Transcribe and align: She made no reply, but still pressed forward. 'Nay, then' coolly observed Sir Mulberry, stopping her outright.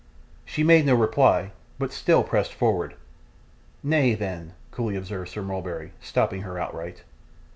She 0.45 0.63
made 0.63 0.87
no 0.87 0.95
reply, 0.95 1.51
but 1.77 1.91
still 1.93 2.23
pressed 2.23 2.55
forward. 2.55 2.95
'Nay, 3.83 4.15
then' 4.15 4.53
coolly 4.71 4.95
observed 4.95 5.29
Sir 5.29 5.43
Mulberry, 5.43 5.91
stopping 6.01 6.41
her 6.41 6.57
outright. 6.57 7.03